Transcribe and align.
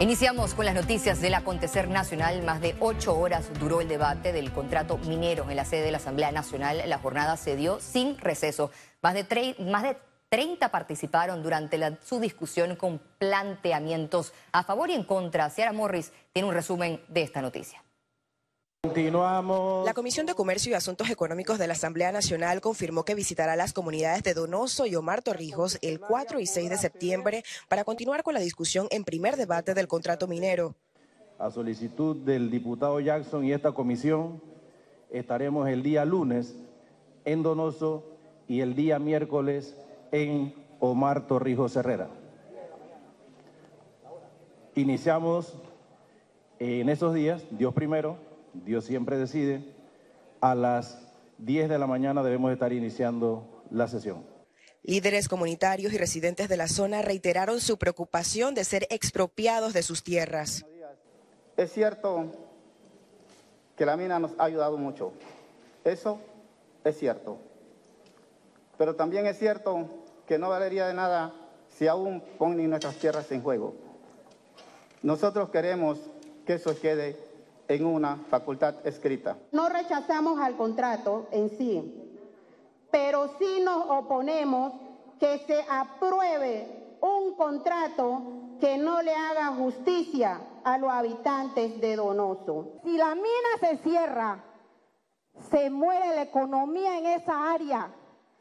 Iniciamos 0.00 0.54
con 0.54 0.64
las 0.64 0.76
noticias 0.76 1.20
del 1.20 1.34
acontecer 1.34 1.88
nacional. 1.88 2.40
Más 2.42 2.60
de 2.60 2.76
ocho 2.78 3.18
horas 3.18 3.50
duró 3.58 3.80
el 3.80 3.88
debate 3.88 4.32
del 4.32 4.52
contrato 4.52 4.96
minero 4.96 5.50
en 5.50 5.56
la 5.56 5.64
sede 5.64 5.82
de 5.82 5.90
la 5.90 5.98
Asamblea 5.98 6.30
Nacional. 6.30 6.80
La 6.86 6.98
jornada 6.98 7.36
se 7.36 7.56
dio 7.56 7.80
sin 7.80 8.16
receso. 8.16 8.70
Más 9.02 9.14
de, 9.14 9.56
más 9.58 9.82
de 9.82 9.96
30 10.28 10.68
participaron 10.68 11.42
durante 11.42 11.80
su 12.04 12.20
discusión 12.20 12.76
con 12.76 13.00
planteamientos 13.18 14.32
a 14.52 14.62
favor 14.62 14.88
y 14.88 14.94
en 14.94 15.02
contra. 15.02 15.50
Ciara 15.50 15.72
Morris 15.72 16.12
tiene 16.32 16.48
un 16.48 16.54
resumen 16.54 17.02
de 17.08 17.22
esta 17.22 17.42
noticia. 17.42 17.82
Continuamos. 18.80 19.84
La 19.84 19.92
Comisión 19.92 20.24
de 20.24 20.34
Comercio 20.34 20.70
y 20.70 20.74
Asuntos 20.74 21.10
Económicos 21.10 21.58
de 21.58 21.66
la 21.66 21.72
Asamblea 21.72 22.12
Nacional 22.12 22.60
confirmó 22.60 23.04
que 23.04 23.16
visitará 23.16 23.56
las 23.56 23.72
comunidades 23.72 24.22
de 24.22 24.34
Donoso 24.34 24.86
y 24.86 24.94
Omar 24.94 25.20
Torrijos 25.20 25.78
el 25.82 25.98
4 25.98 26.38
y 26.38 26.46
6 26.46 26.70
de 26.70 26.78
septiembre 26.78 27.42
para 27.68 27.82
continuar 27.82 28.22
con 28.22 28.34
la 28.34 28.40
discusión 28.40 28.86
en 28.92 29.02
primer 29.02 29.36
debate 29.36 29.74
del 29.74 29.88
contrato 29.88 30.28
minero. 30.28 30.76
A 31.40 31.50
solicitud 31.50 32.18
del 32.18 32.52
diputado 32.52 33.00
Jackson 33.00 33.44
y 33.44 33.52
esta 33.52 33.72
comisión, 33.72 34.40
estaremos 35.10 35.68
el 35.68 35.82
día 35.82 36.04
lunes 36.04 36.54
en 37.24 37.42
Donoso 37.42 38.04
y 38.46 38.60
el 38.60 38.76
día 38.76 39.00
miércoles 39.00 39.76
en 40.12 40.54
Omar 40.78 41.26
Torrijos 41.26 41.74
Herrera. 41.74 42.10
Iniciamos 44.76 45.52
en 46.60 46.88
esos 46.88 47.12
días, 47.12 47.42
Dios 47.50 47.74
primero, 47.74 48.27
Dios 48.54 48.84
siempre 48.84 49.16
decide, 49.16 49.62
a 50.40 50.54
las 50.54 50.98
10 51.38 51.68
de 51.68 51.78
la 51.78 51.86
mañana 51.86 52.22
debemos 52.22 52.52
estar 52.52 52.72
iniciando 52.72 53.62
la 53.70 53.88
sesión. 53.88 54.24
Líderes 54.82 55.28
comunitarios 55.28 55.92
y 55.92 55.98
residentes 55.98 56.48
de 56.48 56.56
la 56.56 56.68
zona 56.68 57.02
reiteraron 57.02 57.60
su 57.60 57.78
preocupación 57.78 58.54
de 58.54 58.64
ser 58.64 58.86
expropiados 58.90 59.72
de 59.72 59.82
sus 59.82 60.02
tierras. 60.02 60.64
Es 61.56 61.72
cierto 61.72 62.32
que 63.76 63.84
la 63.84 63.96
mina 63.96 64.18
nos 64.18 64.32
ha 64.38 64.44
ayudado 64.44 64.78
mucho. 64.78 65.12
Eso 65.84 66.18
es 66.84 66.98
cierto. 66.98 67.38
Pero 68.76 68.94
también 68.94 69.26
es 69.26 69.38
cierto 69.38 69.88
que 70.26 70.38
no 70.38 70.48
valería 70.48 70.86
de 70.86 70.94
nada 70.94 71.34
si 71.76 71.86
aún 71.86 72.22
ponen 72.38 72.70
nuestras 72.70 72.96
tierras 72.96 73.30
en 73.32 73.42
juego. 73.42 73.74
Nosotros 75.02 75.50
queremos 75.50 75.98
que 76.46 76.54
eso 76.54 76.78
quede 76.80 77.16
en 77.68 77.84
una 77.86 78.16
facultad 78.28 78.74
escrita. 78.86 79.38
No 79.52 79.68
rechazamos 79.68 80.40
al 80.40 80.56
contrato 80.56 81.28
en 81.30 81.50
sí, 81.50 82.18
pero 82.90 83.28
sí 83.38 83.60
nos 83.62 83.84
oponemos 83.88 84.72
que 85.20 85.38
se 85.46 85.64
apruebe 85.68 86.96
un 87.00 87.34
contrato 87.34 88.22
que 88.60 88.78
no 88.78 89.02
le 89.02 89.14
haga 89.14 89.48
justicia 89.48 90.40
a 90.64 90.78
los 90.78 90.90
habitantes 90.90 91.80
de 91.80 91.96
Donoso. 91.96 92.80
Si 92.84 92.96
la 92.96 93.14
mina 93.14 93.52
se 93.60 93.76
cierra, 93.78 94.44
se 95.50 95.70
muere 95.70 96.14
la 96.14 96.22
economía 96.22 96.98
en 96.98 97.06
esa 97.06 97.52
área. 97.52 97.90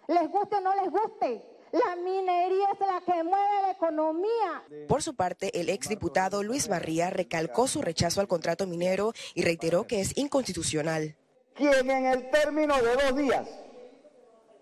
Les 0.08 0.32
guste 0.32 0.56
o 0.56 0.62
no 0.62 0.74
les 0.76 0.90
guste, 0.90 1.57
la 1.86 1.96
minería 1.96 2.68
es 2.74 2.80
la 2.80 3.02
que 3.06 3.24
mueve 3.24 3.62
la 3.62 3.72
economía. 3.72 4.64
Por 4.88 5.04
su 5.04 5.16
parte, 5.16 5.60
el 5.60 5.70
exdiputado 5.70 6.44
Luis 6.44 6.68
Barría 6.68 7.10
recalcó 7.10 7.68
su 7.68 7.82
rechazo 7.82 8.22
al 8.22 8.28
contrato 8.28 8.68
minero 8.68 9.14
y 9.34 9.44
reiteró 9.44 9.86
que 9.86 10.02
es 10.02 10.18
inconstitucional. 10.18 11.16
Quien 11.54 11.90
en 11.90 12.06
el 12.06 12.30
término 12.30 12.76
de 12.76 12.94
dos 12.94 13.18
días, 13.18 13.50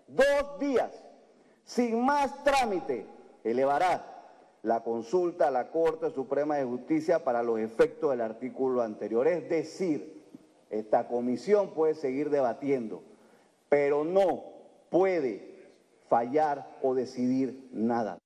dos 0.08 0.58
días, 0.58 0.90
sin 1.64 2.04
más 2.04 2.42
trámite, 2.44 3.06
elevará 3.44 4.12
la 4.62 4.82
consulta 4.82 5.48
a 5.48 5.50
la 5.50 5.70
Corte 5.70 6.10
Suprema 6.10 6.56
de 6.56 6.64
Justicia 6.64 7.22
para 7.22 7.42
los 7.42 7.60
efectos 7.60 8.10
del 8.10 8.20
artículo 8.20 8.82
anterior. 8.82 9.28
Es 9.28 9.48
decir, 9.48 10.24
esta 10.70 11.06
comisión 11.06 11.72
puede 11.74 11.94
seguir 11.94 12.30
debatiendo, 12.30 13.02
pero 13.68 14.04
no 14.04 14.44
puede 14.90 15.55
fallar 16.08 16.78
o 16.82 16.94
decidir 16.94 17.68
nada. 17.72 18.18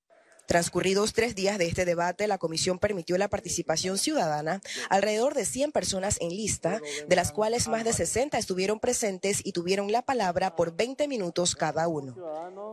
Transcurridos 0.50 1.12
tres 1.12 1.36
días 1.36 1.58
de 1.58 1.66
este 1.66 1.84
debate, 1.84 2.26
la 2.26 2.36
comisión 2.36 2.80
permitió 2.80 3.16
la 3.18 3.28
participación 3.28 3.98
ciudadana, 3.98 4.60
alrededor 4.88 5.34
de 5.34 5.44
100 5.44 5.70
personas 5.70 6.16
en 6.20 6.30
lista, 6.30 6.80
de 7.06 7.14
las 7.14 7.30
cuales 7.30 7.68
más 7.68 7.84
de 7.84 7.92
60 7.92 8.36
estuvieron 8.36 8.80
presentes 8.80 9.42
y 9.44 9.52
tuvieron 9.52 9.92
la 9.92 10.02
palabra 10.02 10.56
por 10.56 10.74
20 10.74 11.06
minutos 11.06 11.54
cada 11.54 11.86
uno. 11.86 12.16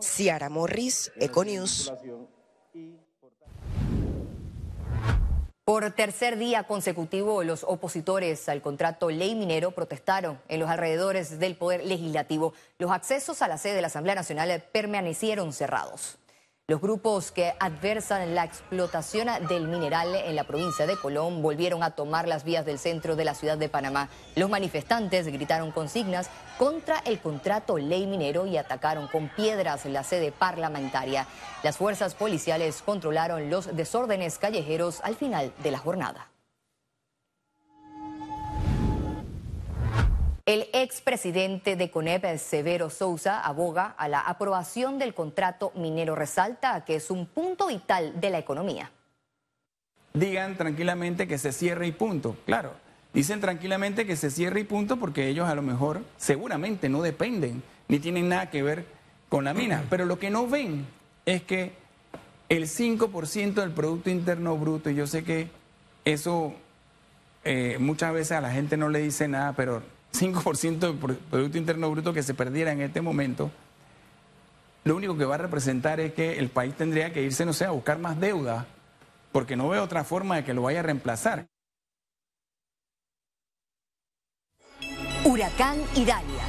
Ciara 0.01 0.50
Morris, 0.50 1.12
Econews. 1.18 1.94
Por 5.67 5.91
tercer 5.91 6.38
día 6.38 6.63
consecutivo, 6.63 7.44
los 7.44 7.66
opositores 7.66 8.47
al 8.47 8.61
contrato 8.61 9.09
ley 9.09 9.35
minero 9.35 9.72
protestaron 9.72 10.39
en 10.47 10.61
los 10.61 10.69
alrededores 10.69 11.39
del 11.39 11.57
Poder 11.57 11.83
Legislativo. 11.83 12.53
Los 12.79 12.89
accesos 12.89 13.41
a 13.41 13.50
la 13.50 13.57
sede 13.57 13.75
de 13.75 13.81
la 13.81 13.88
Asamblea 13.88 14.16
Nacional 14.16 14.63
permanecieron 14.72 15.51
cerrados. 15.51 16.19
Los 16.69 16.81
grupos 16.81 17.31
que 17.31 17.53
adversan 17.61 18.35
la 18.35 18.44
explotación 18.44 19.29
del 19.47 19.69
mineral 19.69 20.13
en 20.13 20.35
la 20.35 20.44
provincia 20.44 20.85
de 20.85 20.97
Colón 20.97 21.41
volvieron 21.41 21.81
a 21.81 21.91
tomar 21.91 22.28
las 22.28 22.44
vías 22.44 22.66
del 22.66 22.78
centro 22.78 23.16
de 23.16 23.23
la 23.23 23.35
ciudad 23.35 23.57
de 23.57 23.69
Panamá. 23.69 24.09
Los 24.35 24.50
manifestantes 24.50 25.27
gritaron 25.27 25.72
consignas 25.72 26.29
contra 26.57 27.00
el 27.06 27.22
contrato 27.22 27.77
ley 27.77 28.06
minero 28.06 28.45
y 28.47 28.57
atacaron 28.57 29.07
con 29.07 29.29
piedras 29.29 29.85
la 29.85 30.03
sede 30.03 30.33
parlamentaria. 30.33 31.25
Las 31.63 31.77
fuerzas 31.77 32.16
policiales 32.16 32.81
controlaron 32.81 33.50
los 33.50 33.73
desórdenes 33.73 34.38
callejeros 34.38 35.00
al 35.06 35.16
final 35.16 35.53
de 35.63 35.72
la 35.72 35.77
jornada. 35.77 36.27
El 40.47 40.69
expresidente 40.71 41.75
de 41.75 41.91
CONEP, 41.91 42.37
Severo 42.37 42.89
Sousa, 42.89 43.41
aboga 43.41 43.87
a 43.97 44.07
la 44.07 44.21
aprobación 44.21 44.97
del 44.97 45.13
contrato 45.13 45.73
minero. 45.75 46.15
Resalta 46.15 46.85
que 46.85 46.95
es 46.95 47.11
un 47.11 47.25
punto 47.25 47.67
vital 47.67 48.17
de 48.21 48.29
la 48.29 48.37
economía. 48.37 48.89
Digan 50.13 50.55
tranquilamente 50.55 51.27
que 51.27 51.37
se 51.37 51.51
cierre 51.51 51.85
y 51.85 51.91
punto. 51.91 52.37
Claro, 52.45 52.71
dicen 53.13 53.41
tranquilamente 53.41 54.05
que 54.07 54.15
se 54.15 54.31
cierre 54.31 54.61
y 54.61 54.63
punto 54.63 54.95
porque 54.95 55.27
ellos 55.27 55.49
a 55.49 55.53
lo 55.53 55.61
mejor 55.63 56.03
seguramente 56.15 56.87
no 56.87 57.01
dependen 57.01 57.61
ni 57.89 57.99
tienen 57.99 58.29
nada 58.29 58.49
que 58.49 58.63
ver 58.63 58.85
con 59.27 59.43
la 59.43 59.53
mina. 59.53 59.83
Pero 59.89 60.05
lo 60.05 60.17
que 60.17 60.29
no 60.29 60.47
ven 60.47 60.87
es 61.25 61.43
que 61.43 61.73
el 62.47 62.67
5% 62.67 63.53
del 63.55 63.71
Producto 63.71 64.09
Interno 64.09 64.55
Bruto, 64.55 64.89
y 64.89 64.95
yo 64.95 65.07
sé 65.07 65.25
que 65.25 65.49
eso 66.05 66.53
eh, 67.43 67.75
muchas 67.81 68.13
veces 68.13 68.31
a 68.31 68.39
la 68.39 68.51
gente 68.51 68.77
no 68.77 68.87
le 68.87 68.99
dice 68.99 69.27
nada, 69.27 69.51
pero 69.51 69.96
5% 70.13 70.79
del 70.79 70.97
Producto 70.97 71.57
Interno 71.57 71.90
Bruto 71.91 72.13
que 72.13 72.23
se 72.23 72.34
perdiera 72.34 72.72
en 72.72 72.81
este 72.81 73.01
momento, 73.01 73.51
lo 74.84 74.95
único 74.95 75.18
que 75.18 75.25
va 75.25 75.35
a 75.35 75.40
representar 75.40 76.00
es 76.00 76.13
que 76.13 76.40
el 76.40 76.50
país 76.50 76.73
tendría 76.75 77.12
que 77.12 77.22
irse, 77.22 77.45
no 77.45 77.53
sé, 77.53 77.66
a 77.66 77.72
buscar 77.72 78.00
más 78.00 78.19
deuda, 78.19 78.66
porque 79.31 79.56
no 79.56 79.68
veo 79.68 79.84
otra 79.84 80.03
forma 80.03 80.38
de 80.38 80.45
que 80.45 80.53
lo 80.53 80.62
vaya 80.62 80.79
a 80.79 80.84
reemplazar. 80.84 81.47
Huracán 85.25 85.84
Idalia. 85.94 86.44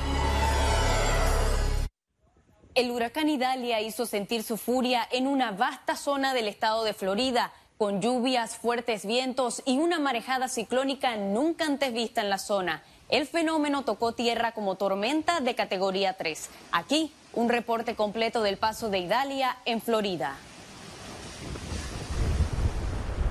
El 2.77 2.93
huracán 2.93 3.29
Idalia 3.29 3.81
hizo 3.81 4.07
sentir 4.07 4.45
su 4.45 4.57
furia 4.57 5.03
en 5.11 5.27
una 5.27 5.51
vasta 5.51 5.97
zona 5.97 6.33
del 6.33 6.47
estado 6.47 6.85
de 6.85 6.95
Florida, 6.95 7.53
con 7.77 8.01
lluvias, 8.01 8.57
fuertes 8.57 9.05
vientos 9.05 9.63
y 9.67 9.79
una 9.79 9.99
marejada 9.99 10.47
ciclónica 10.47 11.17
nunca 11.17 11.67
antes 11.67 11.93
vista 11.93 12.21
en 12.21 12.31
la 12.31 12.39
zona. 12.39 12.85
El 13.09 13.27
fenómeno 13.27 13.85
tocó 13.85 14.13
tierra 14.13 14.53
como 14.53 14.75
tormenta 14.75 15.41
de 15.41 15.55
categoría 15.55 16.13
3. 16.13 16.51
Aquí, 16.73 17.11
un 17.33 17.49
reporte 17.49 17.95
completo 17.95 18.43
del 18.43 18.59
paso 18.59 18.91
de 18.91 18.99
Idalia 18.99 19.57
en 19.65 19.81
Florida. 19.81 20.37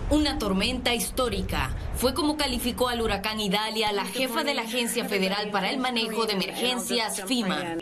Una 0.10 0.40
tormenta 0.40 0.96
histórica. 0.96 1.76
Fue 1.96 2.14
como 2.14 2.38
calificó 2.38 2.88
al 2.88 3.02
huracán 3.02 3.42
Idalia 3.42 3.92
la 3.92 4.06
jefa 4.06 4.46
de 4.46 4.54
la 4.54 4.62
Agencia 4.62 5.04
Federal 5.04 5.52
para 5.52 5.70
el 5.70 5.80
Manejo 5.80 6.26
de 6.26 6.34
Emergencias, 6.34 7.24
FIMA. 7.26 7.76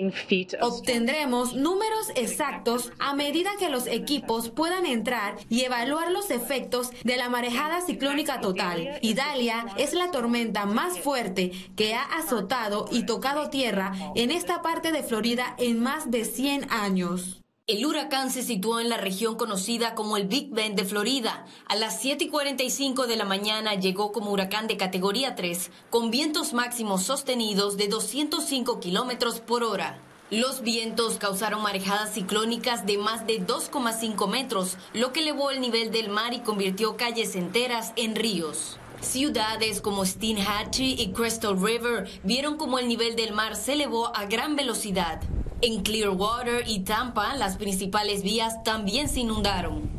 Obtendremos 0.62 1.54
números 1.54 2.10
exactos 2.16 2.92
a 2.98 3.14
medida 3.14 3.52
que 3.60 3.70
los 3.70 3.86
equipos 3.86 4.50
puedan 4.50 4.88
entrar 4.88 5.36
y 5.50 5.66
evaluar 5.66 6.12
los 6.12 6.32
efectos 6.32 6.90
de 7.04 7.16
la 7.16 7.30
marejada 7.30 7.82
ciclónica 7.82 8.42
total. 8.42 8.98
Idalia 9.04 9.68
es 9.78 9.94
la 9.94 10.10
tormenta 10.10 10.66
más 10.66 10.98
fuerte 10.98 11.52
que 11.76 11.94
ha 11.94 12.06
azotado 12.06 12.88
y 12.92 13.06
tocado 13.06 13.52
tierra 13.52 13.94
en 14.16 14.32
esta 14.32 14.64
parte 14.64 14.92
de 14.92 15.04
Florida 15.04 15.56
en 15.60 15.80
más 15.80 16.10
de 16.10 16.26
100 16.26 16.72
años. 16.72 17.45
El 17.68 17.84
huracán 17.84 18.30
se 18.30 18.44
situó 18.44 18.80
en 18.80 18.90
la 18.90 18.98
región 18.98 19.38
conocida 19.38 19.96
como 19.96 20.18
el 20.18 20.28
Big 20.28 20.52
Bend 20.52 20.76
de 20.76 20.86
Florida. 20.86 21.48
A 21.66 21.76
las 21.76 22.00
7 22.00 22.26
y 22.26 22.28
45 22.30 23.08
de 23.08 23.16
la 23.16 23.26
mañana 23.26 23.74
llegó 23.74 24.12
como 24.12 24.30
huracán 24.30 24.68
de 24.68 24.78
categoría 24.78 25.34
3, 25.34 25.72
con 25.90 26.12
vientos 26.12 26.54
máximos 26.54 27.02
sostenidos 27.02 27.76
de 27.76 27.88
205 27.88 28.80
kilómetros 28.80 29.40
por 29.40 29.64
hora. 29.64 29.98
Los 30.30 30.62
vientos 30.62 31.18
causaron 31.18 31.64
marejadas 31.64 32.14
ciclónicas 32.14 32.86
de 32.86 33.00
más 33.00 33.26
de 33.26 33.44
2,5 33.44 34.28
metros, 34.30 34.78
lo 34.94 35.12
que 35.12 35.22
elevó 35.22 35.50
el 35.50 35.60
nivel 35.60 35.90
del 35.90 36.10
mar 36.10 36.36
y 36.36 36.42
convirtió 36.42 36.98
calles 36.98 37.36
enteras 37.36 37.94
en 37.96 38.16
ríos. 38.16 38.78
Ciudades 39.02 39.82
como 39.82 40.06
Steinhatchee 40.06 41.02
y 41.02 41.14
Crystal 41.14 41.60
River 41.60 42.08
vieron 42.22 42.58
como 42.58 42.78
el 42.78 42.88
nivel 42.88 43.16
del 43.16 43.34
mar 43.34 43.56
se 43.56 43.74
elevó 43.74 44.16
a 44.16 44.26
gran 44.26 44.56
velocidad. 44.56 45.20
En 45.66 45.82
Clearwater 45.82 46.64
y 46.68 46.82
Tampa, 46.82 47.36
las 47.36 47.58
principales 47.58 48.22
vías 48.22 48.62
también 48.64 49.10
se 49.10 49.22
inundaron. 49.22 49.90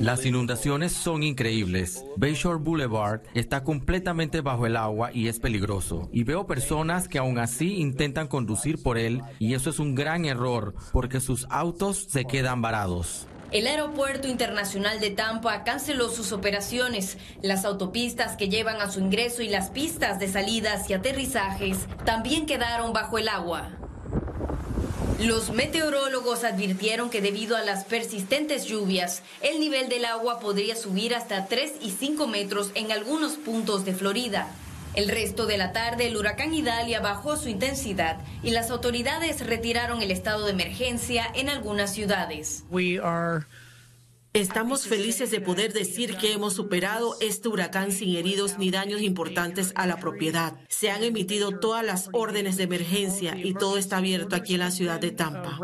Las 0.00 0.24
inundaciones 0.24 0.92
son 0.92 1.24
increíbles. 1.24 2.04
Bayshore 2.16 2.60
Boulevard 2.60 3.22
está 3.34 3.64
completamente 3.64 4.40
bajo 4.40 4.66
el 4.66 4.76
agua 4.76 5.10
y 5.12 5.26
es 5.26 5.40
peligroso. 5.40 6.08
Y 6.12 6.22
veo 6.22 6.46
personas 6.46 7.08
que 7.08 7.18
aún 7.18 7.38
así 7.38 7.74
intentan 7.80 8.28
conducir 8.28 8.80
por 8.80 8.98
él 8.98 9.20
y 9.40 9.54
eso 9.54 9.68
es 9.68 9.80
un 9.80 9.96
gran 9.96 10.26
error 10.26 10.76
porque 10.92 11.18
sus 11.18 11.48
autos 11.50 12.06
se 12.08 12.24
quedan 12.24 12.62
varados. 12.62 13.26
El 13.52 13.66
Aeropuerto 13.66 14.28
Internacional 14.28 14.98
de 14.98 15.10
Tampa 15.10 15.62
canceló 15.62 16.08
sus 16.08 16.32
operaciones. 16.32 17.18
Las 17.42 17.66
autopistas 17.66 18.34
que 18.38 18.48
llevan 18.48 18.80
a 18.80 18.90
su 18.90 18.98
ingreso 18.98 19.42
y 19.42 19.48
las 19.50 19.68
pistas 19.68 20.18
de 20.18 20.26
salidas 20.28 20.88
y 20.88 20.94
aterrizajes 20.94 21.76
también 22.06 22.46
quedaron 22.46 22.94
bajo 22.94 23.18
el 23.18 23.28
agua. 23.28 23.68
Los 25.20 25.50
meteorólogos 25.50 26.44
advirtieron 26.44 27.10
que 27.10 27.20
debido 27.20 27.54
a 27.54 27.60
las 27.60 27.84
persistentes 27.84 28.64
lluvias, 28.64 29.22
el 29.42 29.60
nivel 29.60 29.90
del 29.90 30.06
agua 30.06 30.40
podría 30.40 30.74
subir 30.74 31.14
hasta 31.14 31.44
3 31.44 31.74
y 31.82 31.90
5 31.90 32.26
metros 32.26 32.70
en 32.74 32.90
algunos 32.90 33.32
puntos 33.32 33.84
de 33.84 33.92
Florida. 33.92 34.48
El 34.94 35.08
resto 35.08 35.46
de 35.46 35.56
la 35.56 35.72
tarde, 35.72 36.06
el 36.06 36.16
huracán 36.16 36.52
Idalia 36.52 37.00
bajó 37.00 37.36
su 37.36 37.48
intensidad 37.48 38.18
y 38.42 38.50
las 38.50 38.70
autoridades 38.70 39.44
retiraron 39.46 40.02
el 40.02 40.10
estado 40.10 40.44
de 40.44 40.52
emergencia 40.52 41.30
en 41.34 41.48
algunas 41.48 41.94
ciudades. 41.94 42.64
Estamos 44.34 44.86
felices 44.86 45.30
de 45.30 45.40
poder 45.40 45.72
decir 45.72 46.16
que 46.16 46.32
hemos 46.32 46.54
superado 46.54 47.16
este 47.20 47.48
huracán 47.48 47.92
sin 47.92 48.16
heridos 48.16 48.58
ni 48.58 48.70
daños 48.70 49.02
importantes 49.02 49.72
a 49.76 49.86
la 49.86 49.96
propiedad. 49.96 50.54
Se 50.68 50.90
han 50.90 51.04
emitido 51.04 51.58
todas 51.58 51.84
las 51.84 52.08
órdenes 52.12 52.56
de 52.56 52.64
emergencia 52.64 53.36
y 53.36 53.54
todo 53.54 53.78
está 53.78 53.98
abierto 53.98 54.36
aquí 54.36 54.54
en 54.54 54.60
la 54.60 54.70
ciudad 54.70 55.00
de 55.00 55.10
Tampa. 55.10 55.58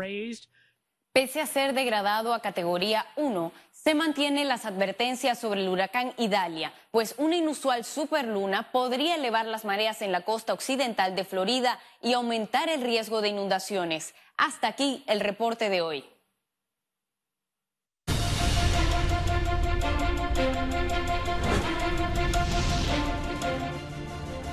Pese 1.13 1.41
a 1.41 1.47
ser 1.47 1.73
degradado 1.73 2.33
a 2.33 2.41
categoría 2.41 3.05
1, 3.15 3.51
se 3.89 3.95
mantienen 3.95 4.47
las 4.47 4.65
advertencias 4.65 5.39
sobre 5.39 5.61
el 5.61 5.67
huracán 5.67 6.13
Idalia, 6.19 6.71
pues 6.91 7.15
una 7.17 7.37
inusual 7.37 7.83
superluna 7.83 8.71
podría 8.71 9.15
elevar 9.15 9.47
las 9.47 9.65
mareas 9.65 10.03
en 10.03 10.11
la 10.11 10.21
costa 10.21 10.53
occidental 10.53 11.15
de 11.15 11.23
Florida 11.23 11.79
y 11.99 12.13
aumentar 12.13 12.69
el 12.69 12.83
riesgo 12.83 13.21
de 13.21 13.29
inundaciones. 13.29 14.13
Hasta 14.37 14.67
aquí 14.67 15.03
el 15.07 15.21
reporte 15.21 15.69
de 15.69 15.81
hoy. 15.81 16.05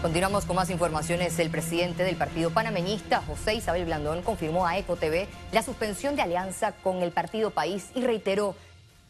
Continuamos 0.01 0.47
con 0.47 0.57
más 0.57 0.71
informaciones. 0.71 1.39
El 1.39 1.51
presidente 1.51 2.05
del 2.05 2.17
partido 2.17 2.51
panameñista, 2.53 3.21
José 3.21 3.57
Isabel 3.57 3.85
Blandón, 3.85 4.23
confirmó 4.23 4.67
a 4.67 4.79
EcoTV 4.79 5.27
la 5.53 5.63
suspensión 5.63 6.17
de 6.17 6.23
alianza 6.23 6.73
con 6.73 7.03
el 7.03 7.11
partido 7.11 7.51
País 7.51 7.91
y 7.95 8.01
reiteró 8.01 8.55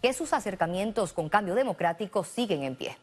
que 0.03 0.13
sus 0.13 0.33
acercamientos 0.33 1.13
con 1.13 1.29
cambio 1.29 1.55
democrático 1.55 2.25
siguen 2.25 2.63
en 2.63 2.77
pie. 2.77 2.97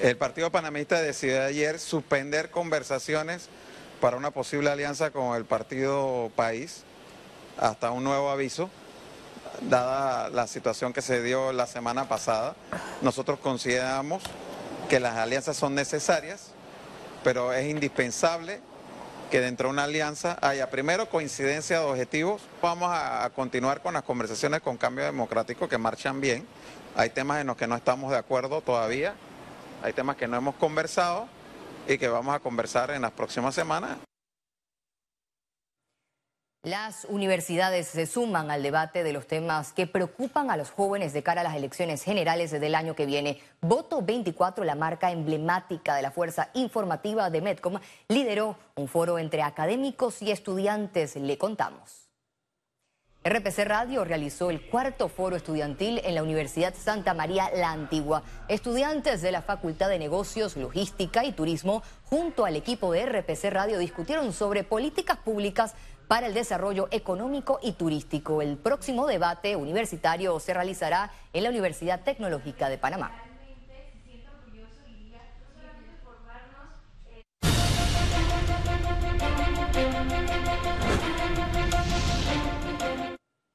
El 0.00 0.16
Partido 0.16 0.50
Panamista 0.50 1.00
decidió 1.00 1.42
ayer 1.42 1.78
suspender 1.78 2.50
conversaciones 2.50 3.48
para 4.00 4.16
una 4.16 4.30
posible 4.30 4.70
alianza 4.70 5.10
con 5.10 5.36
el 5.36 5.44
Partido 5.44 6.30
País 6.36 6.84
hasta 7.58 7.90
un 7.90 8.04
nuevo 8.04 8.30
aviso, 8.30 8.70
dada 9.62 10.28
la 10.30 10.46
situación 10.46 10.92
que 10.92 11.02
se 11.02 11.22
dio 11.22 11.52
la 11.52 11.66
semana 11.66 12.08
pasada. 12.08 12.56
Nosotros 13.02 13.38
consideramos 13.38 14.22
que 14.88 15.00
las 15.00 15.16
alianzas 15.16 15.56
son 15.56 15.74
necesarias, 15.74 16.50
pero 17.22 17.52
es 17.52 17.66
indispensable 17.66 18.60
que 19.34 19.40
dentro 19.40 19.66
de 19.66 19.72
una 19.72 19.82
alianza 19.82 20.38
haya 20.42 20.70
primero 20.70 21.08
coincidencia 21.08 21.80
de 21.80 21.84
objetivos. 21.84 22.40
Vamos 22.62 22.90
a, 22.92 23.28
continuar 23.34 23.82
con 23.82 23.94
las 23.94 24.04
conversaciones 24.04 24.60
con 24.60 24.76
Cambio 24.76 25.04
Democrático 25.04 25.68
que 25.68 25.76
marchan 25.76 26.20
bien. 26.20 26.46
Hay 26.94 27.10
temas 27.10 27.40
en 27.40 27.48
los 27.48 27.56
que 27.56 27.66
no 27.66 27.74
estamos 27.74 28.12
de 28.12 28.16
acuerdo 28.16 28.60
todavía, 28.60 29.16
hay 29.82 29.92
temas 29.92 30.14
que 30.14 30.28
no 30.28 30.36
hemos 30.36 30.54
conversado 30.54 31.26
y 31.88 31.98
que 31.98 32.06
vamos 32.06 32.32
a 32.32 32.38
conversar 32.38 32.92
en 32.92 33.02
las 33.02 33.10
próximas 33.10 33.56
semanas. 33.56 34.03
Las 36.64 37.04
universidades 37.10 37.88
se 37.88 38.06
suman 38.06 38.50
al 38.50 38.62
debate 38.62 39.02
de 39.02 39.12
los 39.12 39.26
temas 39.26 39.74
que 39.74 39.86
preocupan 39.86 40.50
a 40.50 40.56
los 40.56 40.70
jóvenes 40.70 41.12
de 41.12 41.22
cara 41.22 41.42
a 41.42 41.44
las 41.44 41.56
elecciones 41.56 42.02
generales 42.02 42.52
del 42.52 42.74
año 42.74 42.96
que 42.96 43.04
viene. 43.04 43.38
Voto 43.60 44.00
24, 44.00 44.64
la 44.64 44.74
marca 44.74 45.10
emblemática 45.10 45.94
de 45.94 46.00
la 46.00 46.10
Fuerza 46.10 46.48
Informativa 46.54 47.28
de 47.28 47.42
Medcom, 47.42 47.78
lideró 48.08 48.56
un 48.76 48.88
foro 48.88 49.18
entre 49.18 49.42
académicos 49.42 50.22
y 50.22 50.30
estudiantes. 50.30 51.16
Le 51.16 51.36
contamos. 51.36 52.04
RPC 53.26 53.64
Radio 53.64 54.04
realizó 54.04 54.50
el 54.50 54.60
cuarto 54.60 55.08
foro 55.08 55.34
estudiantil 55.34 55.98
en 56.04 56.14
la 56.14 56.22
Universidad 56.22 56.74
Santa 56.74 57.14
María 57.14 57.50
La 57.56 57.72
Antigua. 57.72 58.22
Estudiantes 58.48 59.22
de 59.22 59.32
la 59.32 59.40
Facultad 59.40 59.88
de 59.88 59.98
Negocios, 59.98 60.58
Logística 60.58 61.24
y 61.24 61.32
Turismo, 61.32 61.82
junto 62.04 62.44
al 62.44 62.54
equipo 62.54 62.92
de 62.92 63.06
RPC 63.06 63.50
Radio, 63.50 63.78
discutieron 63.78 64.34
sobre 64.34 64.62
políticas 64.62 65.16
públicas 65.16 65.74
para 66.08 66.26
el 66.26 66.34
desarrollo 66.34 66.88
económico 66.90 67.58
y 67.62 67.72
turístico. 67.72 68.42
El 68.42 68.56
próximo 68.56 69.06
debate 69.06 69.56
universitario 69.56 70.38
se 70.40 70.54
realizará 70.54 71.10
en 71.32 71.44
la 71.44 71.50
Universidad 71.50 72.02
Tecnológica 72.02 72.68
de 72.68 72.78
Panamá. 72.78 73.12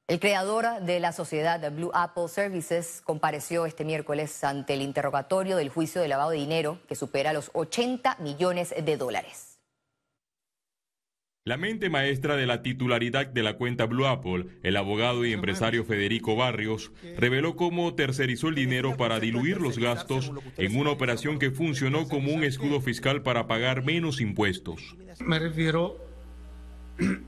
El 0.09 0.19
creador 0.19 0.81
de 0.81 0.99
la 0.99 1.11
sociedad 1.11 1.71
Blue 1.71 1.91
Apple 1.93 2.27
Services 2.29 3.01
compareció 3.05 3.67
este 3.67 3.85
miércoles 3.85 4.43
ante 4.43 4.73
el 4.73 4.81
interrogatorio 4.81 5.55
del 5.55 5.69
juicio 5.69 6.01
de 6.01 6.07
lavado 6.07 6.31
de 6.31 6.37
dinero 6.37 6.79
que 6.87 6.95
supera 6.95 7.31
los 7.31 7.51
80 7.53 8.17
millones 8.19 8.73
de 8.75 8.97
dólares. 8.97 9.48
La 11.49 11.57
mente 11.57 11.89
maestra 11.89 12.35
de 12.35 12.45
la 12.45 12.61
titularidad 12.61 13.25
de 13.25 13.41
la 13.41 13.55
cuenta 13.55 13.85
Blue 13.87 14.05
Apple, 14.05 14.45
el 14.61 14.77
abogado 14.77 15.25
y 15.25 15.33
empresario 15.33 15.83
Federico 15.83 16.35
Barrios, 16.35 16.91
reveló 17.17 17.55
cómo 17.55 17.95
tercerizó 17.95 18.49
el 18.49 18.55
dinero 18.55 18.97
para 18.97 19.19
diluir 19.19 19.59
los 19.59 19.79
gastos 19.79 20.31
en 20.57 20.77
una 20.77 20.91
operación 20.91 21.39
que 21.39 21.49
funcionó 21.49 22.07
como 22.07 22.33
un 22.33 22.43
escudo 22.43 22.81
fiscal 22.81 23.23
para 23.23 23.47
pagar 23.47 23.83
menos 23.83 24.21
impuestos. 24.21 24.95
Me 25.21 25.39
refiero 25.39 25.97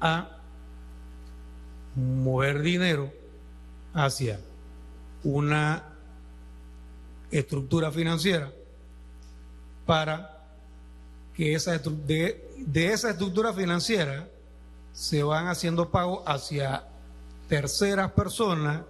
a 0.02 0.38
mover 1.96 2.62
dinero 2.62 3.12
hacia 3.96 4.40
una 5.24 5.84
estructura 7.32 7.92
financiera 7.92 8.52
para 9.88 10.41
que 11.34 11.54
esa 11.54 11.78
de, 11.78 12.50
de 12.58 12.88
esa 12.88 13.12
estructura 13.12 13.54
financiera 13.54 14.28
se 14.94 15.24
van 15.24 15.48
haciendo 15.48 15.90
pagos 15.90 16.24
hacia 16.26 16.84
terceras 17.48 18.12
personas. 18.12 18.82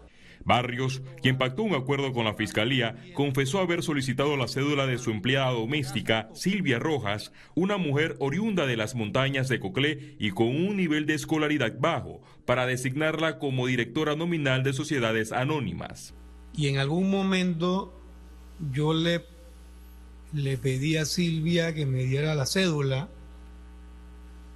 Barrios, 0.43 1.01
quien 1.21 1.37
pactó 1.37 1.61
un 1.63 1.75
acuerdo 1.75 2.13
con 2.13 2.25
la 2.25 2.33
Fiscalía, 2.33 2.95
confesó 3.13 3.59
haber 3.59 3.83
solicitado 3.83 4.37
la 4.37 4.47
cédula 4.47 4.87
de 4.87 4.97
su 4.97 5.11
empleada 5.11 5.51
doméstica, 5.51 6.29
Silvia 6.33 6.79
Rojas, 6.79 7.31
una 7.53 7.77
mujer 7.77 8.15
oriunda 8.19 8.65
de 8.65 8.75
las 8.75 8.95
montañas 8.95 9.49
de 9.49 9.59
Coclé 9.59 10.15
y 10.19 10.31
con 10.31 10.47
un 10.47 10.77
nivel 10.77 11.05
de 11.05 11.13
escolaridad 11.13 11.73
bajo, 11.79 12.21
para 12.45 12.65
designarla 12.65 13.37
como 13.37 13.67
directora 13.67 14.15
nominal 14.15 14.63
de 14.63 14.73
sociedades 14.73 15.31
anónimas. 15.31 16.15
Y 16.53 16.67
en 16.67 16.79
algún 16.79 17.11
momento 17.11 17.93
yo 18.71 18.93
le 18.93 19.23
le 20.33 20.57
pedí 20.57 20.97
a 20.97 21.05
Silvia 21.05 21.73
que 21.73 21.85
me 21.85 22.03
diera 22.03 22.35
la 22.35 22.45
cédula 22.45 23.09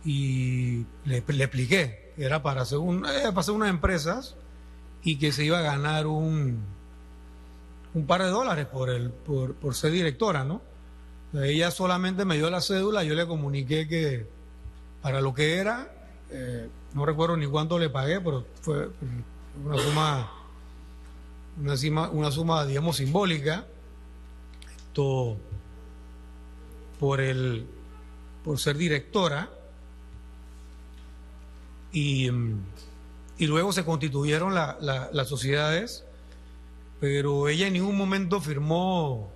y 0.03 0.85
le, 1.05 1.17
expliqué 1.17 2.13
que 2.15 2.23
era 2.23 2.41
para 2.41 2.61
hacer, 2.61 2.77
un, 2.77 3.05
eh, 3.05 3.23
para 3.25 3.39
hacer 3.39 3.53
unas 3.53 3.69
empresas 3.69 4.35
y 5.03 5.17
que 5.17 5.31
se 5.31 5.43
iba 5.43 5.59
a 5.59 5.63
ganar 5.63 6.07
un, 6.07 6.59
un 7.93 8.05
par 8.05 8.23
de 8.23 8.29
dólares 8.29 8.67
por, 8.67 8.89
el, 8.89 9.09
por, 9.09 9.55
por 9.55 9.75
ser 9.75 9.91
directora, 9.91 10.43
¿no? 10.43 10.61
Ella 11.33 11.71
solamente 11.71 12.23
me 12.23 12.37
dio 12.37 12.49
la 12.49 12.61
cédula, 12.61 13.03
yo 13.03 13.13
le 13.13 13.27
comuniqué 13.27 13.87
que 13.87 14.25
para 15.01 15.21
lo 15.21 15.33
que 15.33 15.57
era, 15.57 15.91
eh, 16.31 16.69
no 16.93 17.05
recuerdo 17.05 17.35
ni 17.35 17.45
cuánto 17.45 17.77
le 17.77 17.89
pagué, 17.89 18.21
pero 18.21 18.45
fue 18.61 18.89
una 19.63 19.77
suma, 19.77 20.31
una 21.61 21.77
suma, 21.77 22.09
una 22.09 22.31
suma 22.31 22.65
digamos, 22.65 22.97
simbólica. 22.97 23.65
Esto 24.87 25.37
por, 27.05 27.21
el, 27.21 27.67
por 28.43 28.57
ser 28.57 28.77
directora 28.77 29.47
y, 31.91 32.31
mm, 32.31 32.63
y 33.37 33.45
luego 33.45 33.71
se 33.71 33.85
constituyeron 33.85 34.55
la- 34.55 34.75
la- 34.81 35.09
las 35.13 35.29
sociedades, 35.29 36.03
pero 36.99 37.47
ella 37.47 37.67
en 37.67 37.73
ningún 37.73 37.95
momento 37.95 38.41
firmó 38.41 39.31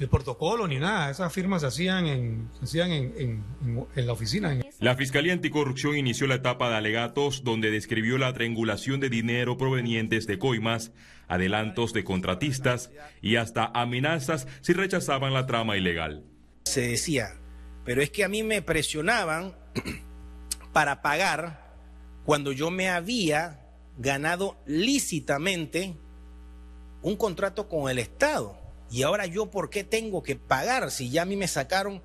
el 0.00 0.08
protocolo 0.08 0.66
ni 0.66 0.78
nada. 0.80 1.10
Esas 1.10 1.32
firmas 1.32 1.60
se 1.60 1.68
hacían 1.68 2.06
en, 2.06 2.48
se 2.58 2.64
hacían 2.64 2.90
en, 2.90 3.14
en- 3.16 3.86
en- 3.94 4.06
la 4.08 4.12
oficina. 4.12 4.56
La 4.80 4.96
Fiscalía 4.96 5.32
Anticorrupción 5.32 5.96
inició 5.96 6.26
la 6.26 6.34
etapa 6.36 6.68
de 6.70 6.74
alegatos 6.74 7.44
donde 7.44 7.70
describió 7.70 8.18
la 8.18 8.32
triangulación 8.32 8.98
de 8.98 9.10
dinero 9.10 9.56
provenientes 9.56 10.26
de 10.26 10.40
coimas, 10.40 10.90
adelantos 11.28 11.92
de 11.92 12.02
contratistas 12.02 12.90
y 13.22 13.36
hasta 13.36 13.66
amenazas 13.74 14.48
si 14.60 14.72
rechazaban 14.72 15.32
la 15.32 15.46
trama 15.46 15.76
ilegal. 15.76 16.24
Se 16.68 16.82
decía, 16.82 17.34
pero 17.84 18.02
es 18.02 18.10
que 18.10 18.24
a 18.24 18.28
mí 18.28 18.42
me 18.42 18.62
presionaban 18.62 19.56
para 20.72 21.02
pagar 21.02 21.74
cuando 22.24 22.52
yo 22.52 22.70
me 22.70 22.88
había 22.88 23.60
ganado 23.96 24.56
lícitamente 24.66 25.96
un 27.02 27.16
contrato 27.16 27.68
con 27.68 27.90
el 27.90 27.98
Estado. 27.98 28.58
Y 28.90 29.02
ahora 29.02 29.26
yo, 29.26 29.50
¿por 29.50 29.70
qué 29.70 29.84
tengo 29.84 30.22
que 30.22 30.36
pagar 30.36 30.90
si 30.90 31.10
ya 31.10 31.22
a 31.22 31.24
mí 31.24 31.36
me 31.36 31.48
sacaron 31.48 32.02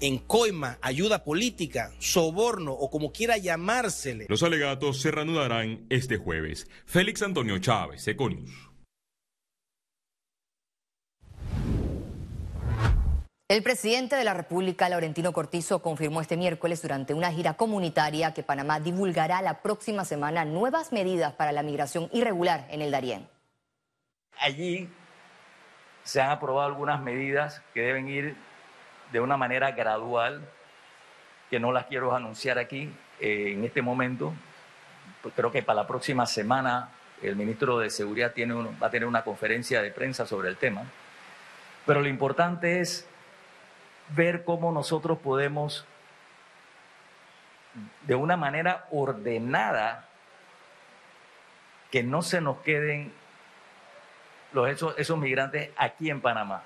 en 0.00 0.18
coima, 0.18 0.78
ayuda 0.80 1.24
política, 1.24 1.92
soborno 1.98 2.72
o 2.72 2.90
como 2.90 3.12
quiera 3.12 3.36
llamársele? 3.38 4.26
Los 4.28 4.42
alegatos 4.42 5.00
se 5.00 5.10
reanudarán 5.10 5.86
este 5.88 6.16
jueves. 6.16 6.68
Félix 6.86 7.22
Antonio 7.22 7.58
Chávez, 7.58 8.06
Econius. 8.08 8.69
El 13.50 13.64
presidente 13.64 14.14
de 14.14 14.22
la 14.22 14.32
República, 14.32 14.88
Laurentino 14.88 15.32
Cortizo, 15.32 15.82
confirmó 15.82 16.20
este 16.20 16.36
miércoles 16.36 16.82
durante 16.82 17.14
una 17.14 17.32
gira 17.32 17.54
comunitaria 17.54 18.32
que 18.32 18.44
Panamá 18.44 18.78
divulgará 18.78 19.42
la 19.42 19.60
próxima 19.60 20.04
semana 20.04 20.44
nuevas 20.44 20.92
medidas 20.92 21.32
para 21.32 21.50
la 21.50 21.64
migración 21.64 22.08
irregular 22.12 22.68
en 22.70 22.80
el 22.80 22.92
Darién. 22.92 23.28
Allí 24.38 24.88
se 26.04 26.20
han 26.20 26.30
aprobado 26.30 26.68
algunas 26.68 27.02
medidas 27.02 27.60
que 27.74 27.80
deben 27.80 28.08
ir 28.08 28.36
de 29.10 29.18
una 29.18 29.36
manera 29.36 29.72
gradual, 29.72 30.48
que 31.50 31.58
no 31.58 31.72
las 31.72 31.86
quiero 31.86 32.14
anunciar 32.14 32.56
aquí 32.56 32.88
eh, 33.18 33.54
en 33.56 33.64
este 33.64 33.82
momento. 33.82 34.32
Pues 35.22 35.34
creo 35.34 35.50
que 35.50 35.64
para 35.64 35.82
la 35.82 35.88
próxima 35.88 36.24
semana 36.24 36.90
el 37.20 37.34
ministro 37.34 37.80
de 37.80 37.90
Seguridad 37.90 38.32
tiene 38.32 38.54
va 38.54 38.86
a 38.86 38.90
tener 38.90 39.08
una 39.08 39.24
conferencia 39.24 39.82
de 39.82 39.90
prensa 39.90 40.24
sobre 40.24 40.48
el 40.50 40.56
tema. 40.56 40.84
Pero 41.84 42.00
lo 42.00 42.08
importante 42.08 42.78
es 42.80 43.08
ver 44.14 44.44
cómo 44.44 44.72
nosotros 44.72 45.18
podemos, 45.18 45.86
de 48.06 48.14
una 48.14 48.36
manera 48.36 48.86
ordenada, 48.90 50.08
que 51.90 52.02
no 52.02 52.22
se 52.22 52.40
nos 52.40 52.58
queden 52.58 53.12
los, 54.52 54.68
esos, 54.68 54.94
esos 54.98 55.18
migrantes 55.18 55.70
aquí 55.76 56.10
en 56.10 56.20
Panamá. 56.20 56.62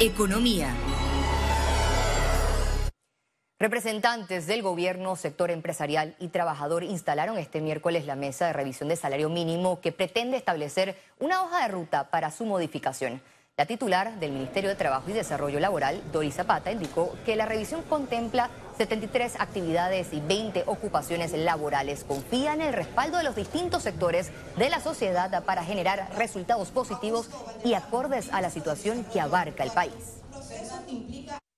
Economía. 0.00 0.74
Representantes 3.58 4.46
del 4.46 4.60
gobierno, 4.60 5.16
sector 5.16 5.50
empresarial 5.50 6.14
y 6.18 6.28
trabajador 6.28 6.84
instalaron 6.84 7.38
este 7.38 7.62
miércoles 7.62 8.04
la 8.04 8.14
mesa 8.14 8.46
de 8.46 8.52
revisión 8.52 8.90
de 8.90 8.96
salario 8.96 9.30
mínimo 9.30 9.80
que 9.80 9.92
pretende 9.92 10.36
establecer 10.36 11.00
una 11.18 11.42
hoja 11.42 11.62
de 11.62 11.68
ruta 11.68 12.10
para 12.10 12.30
su 12.30 12.44
modificación. 12.44 13.22
La 13.58 13.64
titular 13.64 14.20
del 14.20 14.32
Ministerio 14.32 14.68
de 14.68 14.76
Trabajo 14.76 15.08
y 15.08 15.14
Desarrollo 15.14 15.58
Laboral, 15.58 16.02
Doris 16.12 16.34
Zapata, 16.34 16.70
indicó 16.70 17.16
que 17.24 17.36
la 17.36 17.46
revisión 17.46 17.80
contempla 17.88 18.50
73 18.76 19.40
actividades 19.40 20.12
y 20.12 20.20
20 20.20 20.64
ocupaciones 20.66 21.32
laborales. 21.32 22.04
Confía 22.04 22.52
en 22.52 22.60
el 22.60 22.74
respaldo 22.74 23.16
de 23.16 23.24
los 23.24 23.34
distintos 23.34 23.82
sectores 23.82 24.30
de 24.58 24.68
la 24.68 24.80
sociedad 24.80 25.42
para 25.44 25.64
generar 25.64 26.10
resultados 26.18 26.70
positivos 26.70 27.30
y 27.64 27.72
acordes 27.72 28.30
a 28.30 28.42
la 28.42 28.50
situación 28.50 29.06
que 29.10 29.22
abarca 29.22 29.64
el 29.64 29.70
país. 29.70 30.20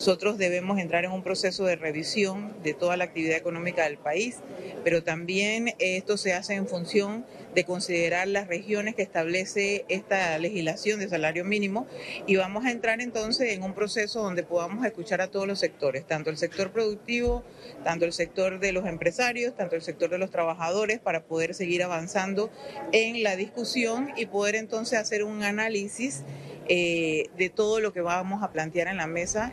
Nosotros 0.08 0.38
debemos 0.38 0.78
entrar 0.78 1.04
en 1.04 1.12
un 1.12 1.22
proceso 1.22 1.66
de 1.66 1.76
revisión 1.76 2.54
de 2.62 2.72
toda 2.72 2.96
la 2.96 3.04
actividad 3.04 3.36
económica 3.36 3.84
del 3.84 3.98
país, 3.98 4.38
pero 4.82 5.02
también 5.02 5.74
esto 5.80 6.16
se 6.16 6.32
hace 6.32 6.54
en 6.54 6.66
función 6.66 7.26
de 7.54 7.64
considerar 7.64 8.26
las 8.26 8.48
regiones 8.48 8.94
que 8.94 9.02
establece 9.02 9.84
esta 9.90 10.38
legislación 10.38 10.98
de 10.98 11.10
salario 11.10 11.44
mínimo 11.44 11.86
y 12.26 12.36
vamos 12.36 12.64
a 12.64 12.70
entrar 12.70 13.02
entonces 13.02 13.52
en 13.52 13.62
un 13.62 13.74
proceso 13.74 14.22
donde 14.22 14.44
podamos 14.44 14.86
escuchar 14.86 15.20
a 15.20 15.28
todos 15.28 15.46
los 15.46 15.58
sectores, 15.58 16.06
tanto 16.06 16.30
el 16.30 16.38
sector 16.38 16.72
productivo, 16.72 17.44
tanto 17.84 18.06
el 18.06 18.14
sector 18.14 18.60
de 18.60 18.72
los 18.72 18.86
empresarios, 18.86 19.54
tanto 19.56 19.76
el 19.76 19.82
sector 19.82 20.08
de 20.08 20.16
los 20.16 20.30
trabajadores, 20.30 21.00
para 21.00 21.24
poder 21.24 21.52
seguir 21.52 21.82
avanzando 21.82 22.50
en 22.92 23.22
la 23.22 23.36
discusión 23.36 24.08
y 24.16 24.24
poder 24.24 24.54
entonces 24.54 24.98
hacer 24.98 25.22
un 25.22 25.42
análisis 25.42 26.24
eh, 26.66 27.28
de 27.36 27.50
todo 27.50 27.80
lo 27.80 27.92
que 27.92 28.00
vamos 28.00 28.42
a 28.42 28.52
plantear 28.52 28.88
en 28.88 28.96
la 28.96 29.06
mesa. 29.06 29.52